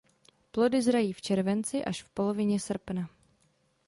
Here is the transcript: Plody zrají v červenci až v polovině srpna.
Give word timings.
Plody 0.51 0.81
zrají 0.81 1.13
v 1.13 1.21
červenci 1.21 1.85
až 1.85 2.03
v 2.03 2.09
polovině 2.09 2.59
srpna. 2.59 3.09